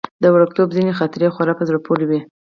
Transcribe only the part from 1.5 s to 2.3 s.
په زړه پورې وي.